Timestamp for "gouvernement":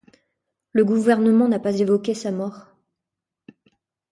0.83-1.47